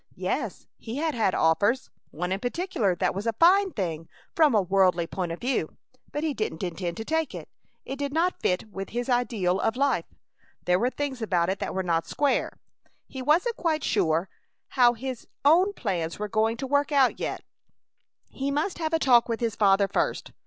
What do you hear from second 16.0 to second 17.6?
were going to work out yet.